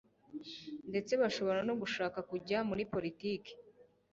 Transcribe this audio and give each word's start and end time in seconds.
ndetse 0.89 1.11
bashobora 1.21 1.59
no 1.67 1.73
gushaka 1.81 2.19
kujya 2.29 2.57
muri 2.69 2.83
politiki 2.93 3.51